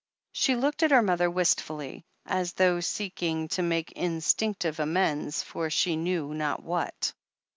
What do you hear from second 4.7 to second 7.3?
amends for she knew not what.